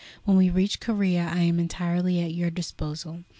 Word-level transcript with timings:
When 0.23 0.35
we 0.35 0.49
reach 0.49 0.79
Corea 0.79 1.29
I 1.31 1.41
am 1.41 1.59
entirely 1.59 2.21
at 2.21 2.33
your 2.33 2.49
disposal. 2.49 3.23